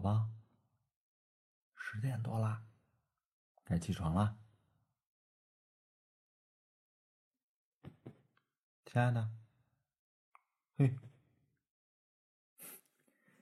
[0.00, 0.30] 宝宝，
[1.74, 2.64] 十点多啦，
[3.64, 4.38] 该起床啦，
[8.86, 9.30] 亲爱的。
[10.78, 10.96] 嘿，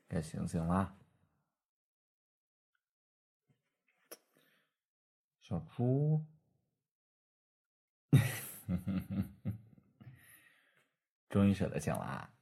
[0.09, 0.97] 该醒醒啦，
[5.41, 6.27] 小猪。
[11.31, 12.33] 终于舍得醒啦！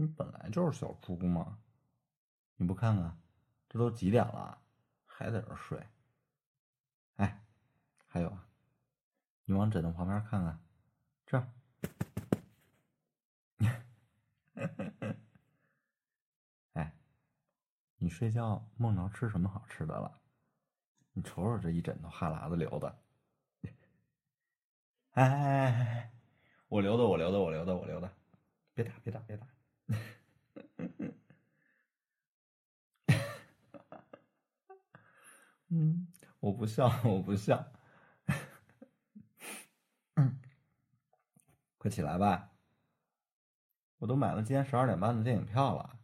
[0.00, 1.58] 你本来就是小猪嘛，
[2.56, 3.20] 你不看看，
[3.68, 4.58] 这都几点了，
[5.04, 5.86] 还在这睡？
[7.16, 7.44] 哎，
[8.06, 8.48] 还有啊，
[9.44, 10.58] 你往枕头旁边看看，
[11.26, 11.52] 这儿。
[16.72, 16.96] 哎，
[17.98, 20.18] 你睡觉梦着吃什么好吃的了？
[21.12, 23.02] 你瞅瞅这一枕头哈喇子流的。
[25.10, 26.10] 哎哎哎哎！
[26.68, 28.10] 我留的，我留的，我留的，我留的，
[28.72, 29.46] 别打，别打，别打！
[35.72, 36.06] 嗯，
[36.40, 37.72] 我不笑， 我不笑。
[41.78, 42.50] 快起来吧！
[43.98, 45.98] 我都买了今天十二点半的电影票了，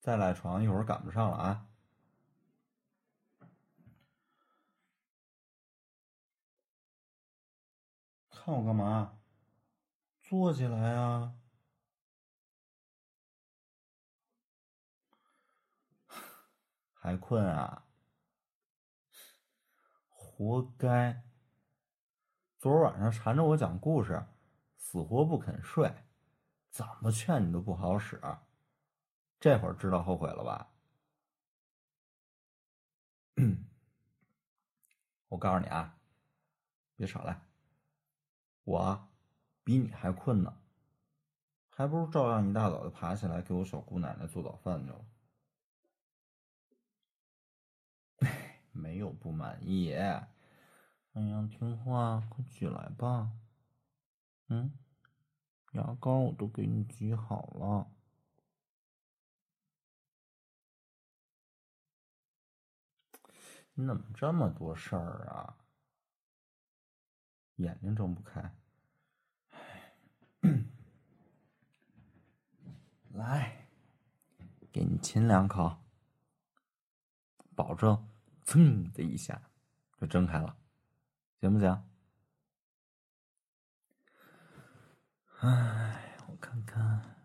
[0.00, 1.68] 再赖床一会儿赶不上了啊！
[8.30, 9.18] 看我干嘛？
[10.22, 11.34] 坐起来啊！
[16.94, 17.84] 还困啊？
[20.42, 21.22] 活该！
[22.58, 24.26] 昨儿晚上缠着我讲故事，
[24.76, 25.94] 死活不肯睡，
[26.68, 28.20] 怎么劝你都不好使。
[29.38, 30.72] 这会儿知道后悔了吧？
[35.28, 35.96] 我告诉你啊，
[36.96, 37.40] 别吵了。
[38.64, 39.08] 我
[39.62, 40.60] 比你还困呢，
[41.70, 45.04] 还不如照样一大早就爬起来给我小姑奶奶做早饭去了。
[48.82, 49.92] 没有不满意。
[49.92, 50.26] 哎
[51.14, 53.30] 呀，听话，快起来吧。
[54.48, 54.72] 嗯，
[55.72, 57.86] 牙膏我都给你挤好了。
[63.74, 65.56] 你怎么这么多事儿啊？
[67.56, 68.52] 眼睛睁不开，
[73.12, 73.68] 来，
[74.72, 75.76] 给你亲两口，
[77.54, 78.08] 保证
[78.44, 79.40] 噌的一下
[80.00, 80.56] 就睁开了，
[81.40, 81.84] 行不行？
[85.40, 87.16] 哎，我看看，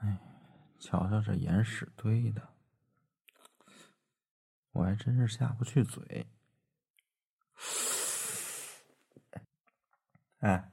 [0.00, 0.18] 哎，
[0.78, 2.48] 瞧瞧这眼屎堆的。
[4.72, 6.26] 我还真是下不去嘴。
[10.38, 10.72] 哎，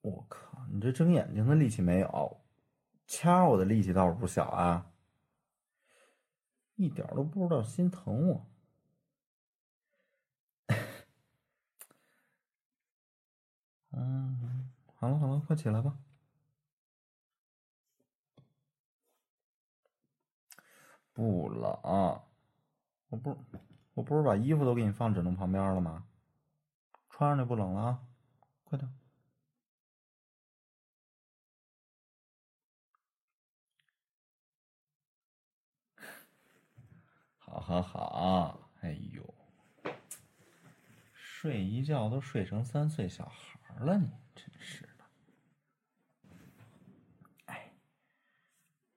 [0.00, 0.66] 我靠！
[0.70, 2.40] 你这睁眼睛的力气没有，
[3.06, 4.89] 掐我的力气倒是不小啊！
[6.80, 8.46] 一点都不知道心疼我。
[13.90, 15.98] 嗯，好了好了，快起来吧。
[21.12, 21.70] 不冷。
[23.10, 23.36] 我不，
[23.92, 26.06] 我不是把衣服都给你放枕头旁边了吗？
[27.10, 28.02] 穿上就不冷了啊，
[28.64, 28.90] 快点！
[37.50, 39.34] 好好好，哎呦，
[41.12, 45.04] 睡一觉都睡成三岁小孩了，你真是的！
[47.46, 47.72] 哎，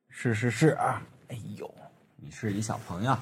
[0.09, 1.73] 是是是啊，哎呦，
[2.17, 3.17] 你是一小朋友。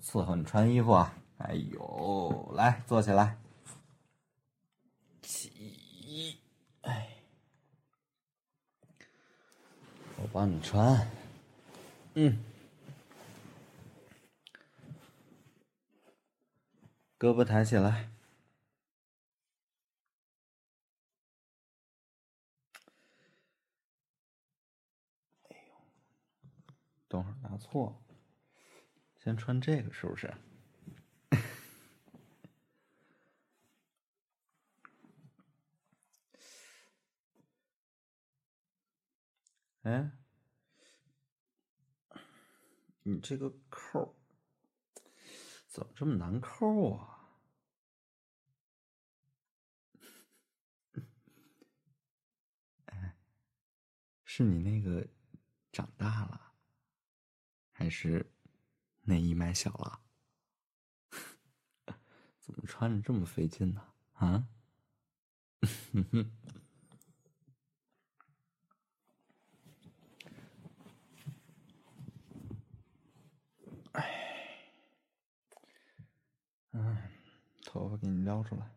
[0.00, 1.12] 伺候你穿衣服啊！
[1.38, 3.36] 哎呦，来坐起来，
[5.20, 6.38] 起，
[6.82, 7.08] 哎，
[10.16, 11.06] 我帮你穿，
[12.14, 12.38] 嗯，
[17.18, 18.10] 胳膊抬起来，
[25.48, 25.74] 哎呦，
[27.08, 27.96] 等会儿拿错了。
[29.16, 30.32] 先穿这个是不是？
[39.82, 40.10] 哎，
[43.04, 44.14] 你这个扣
[45.76, 47.28] 怎么这么难扣啊？
[52.86, 53.14] 哎，
[54.24, 55.06] 是你那个
[55.70, 56.54] 长大了，
[57.72, 58.32] 还是？
[59.02, 60.00] 内衣买小了，
[62.40, 63.92] 怎么穿着这么费劲呢？
[64.14, 64.48] 啊？
[65.92, 66.32] 哼哼。
[73.92, 74.70] 哎，
[76.72, 76.96] 嗯，
[77.76, 78.70] 头发给你撩出来。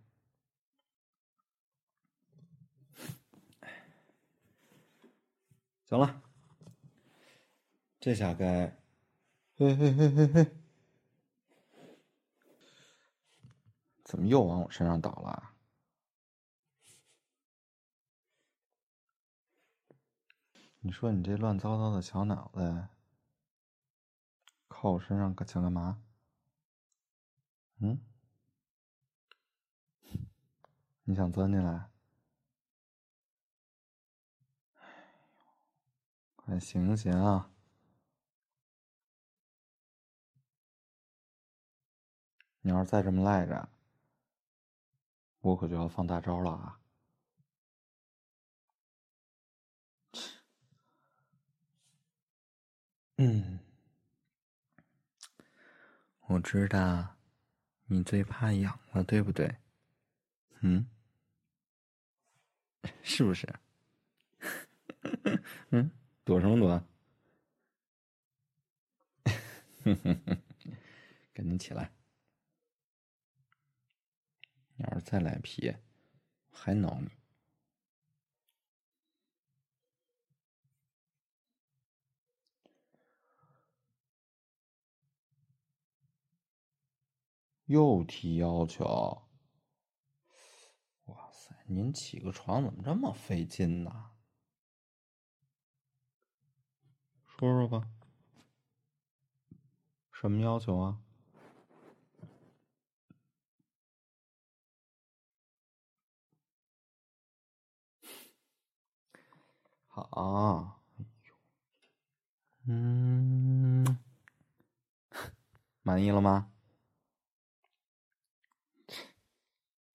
[5.86, 6.22] 行了，
[8.00, 8.78] 这下该，
[9.56, 10.58] 嘿嘿嘿嘿嘿，
[14.04, 15.56] 怎么又往我身上倒了？
[20.82, 22.90] 你说你这乱糟糟的小脑袋，
[24.68, 26.04] 靠我身上想干嘛？
[27.80, 28.00] 嗯？
[31.10, 31.90] 你想钻进来？
[36.36, 37.50] 快醒醒啊！
[42.62, 43.70] 你要是再这么赖着，
[45.40, 46.80] 我可就要放大招了啊！
[53.18, 53.60] 嗯，
[56.28, 57.16] 我知道
[57.86, 59.58] 你最怕痒了，对不对？
[60.62, 60.88] 嗯，
[63.04, 63.48] 是不是？
[65.72, 65.92] 嗯。
[66.24, 66.84] 躲什么躲？
[71.34, 71.92] 赶紧起来！
[74.76, 75.74] 你要是再来皮，
[76.52, 77.10] 还挠你。
[87.66, 89.29] 又提要求？
[91.72, 94.10] 您起个床怎么这么费劲呢？
[97.28, 97.88] 说说吧，
[100.12, 101.04] 什么要求啊？
[109.88, 111.36] 好，哎呦，
[112.66, 114.00] 嗯，
[115.84, 116.52] 满意了吗？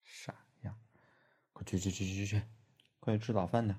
[0.01, 0.79] 傻样，
[1.51, 2.41] 快去去去去去，
[2.99, 3.75] 快去吃早饭去，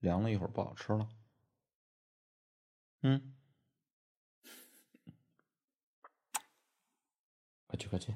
[0.00, 1.08] 凉了一会儿不好吃了。
[3.02, 3.34] 嗯，
[7.66, 8.14] 快 去快去。